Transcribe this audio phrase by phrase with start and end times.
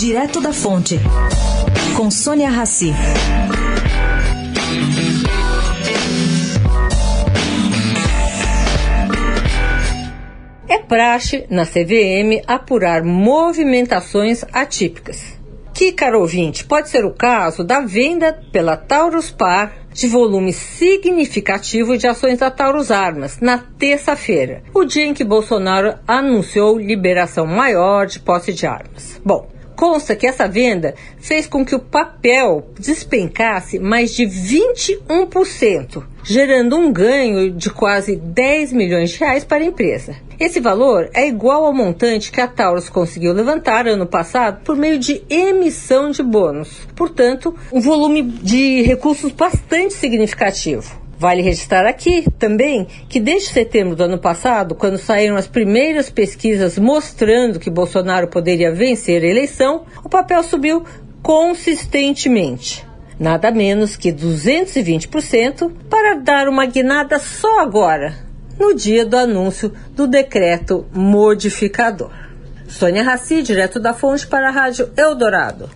[0.00, 0.98] Direto da Fonte,
[1.94, 2.90] com Sônia Rassi.
[10.66, 15.38] É praxe na CVM apurar movimentações atípicas.
[15.74, 21.98] Que, caro ouvinte, pode ser o caso da venda pela Taurus Par de volume significativo
[21.98, 28.06] de ações da Taurus Armas na terça-feira, o dia em que Bolsonaro anunciou liberação maior
[28.06, 29.20] de posse de armas.
[29.22, 36.76] Bom, Consta que essa venda fez com que o papel despencasse mais de 21%, gerando
[36.76, 40.14] um ganho de quase 10 milhões de reais para a empresa.
[40.38, 44.98] Esse valor é igual ao montante que a Taurus conseguiu levantar ano passado por meio
[44.98, 46.86] de emissão de bônus.
[46.94, 51.00] Portanto, um volume de recursos bastante significativo.
[51.20, 56.78] Vale registrar aqui também que desde setembro do ano passado, quando saíram as primeiras pesquisas
[56.78, 60.82] mostrando que Bolsonaro poderia vencer a eleição, o papel subiu
[61.22, 62.86] consistentemente.
[63.18, 68.14] Nada menos que 220% para dar uma guinada só agora,
[68.58, 72.12] no dia do anúncio do decreto modificador.
[72.66, 75.68] Sônia Raci, direto da fonte para a Rádio Eldorado.